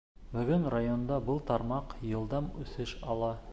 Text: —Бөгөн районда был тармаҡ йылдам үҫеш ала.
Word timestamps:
—Бөгөн 0.35 0.63
районда 0.73 1.19
был 1.27 1.37
тармаҡ 1.51 1.95
йылдам 2.13 2.51
үҫеш 2.65 2.99
ала. 3.15 3.33